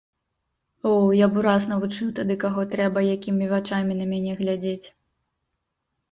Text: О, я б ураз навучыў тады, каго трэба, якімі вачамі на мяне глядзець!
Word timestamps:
О, 0.91 0.91
я 1.17 1.25
б 1.33 1.37
ураз 1.41 1.65
навучыў 1.71 2.07
тады, 2.19 2.37
каго 2.43 2.63
трэба, 2.71 3.03
якімі 3.17 3.49
вачамі 3.51 3.93
на 3.99 4.07
мяне 4.15 4.33
глядзець! 4.41 4.87